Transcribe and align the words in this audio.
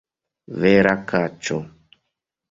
Vera 0.63 0.93
kaĉo! 1.11 1.59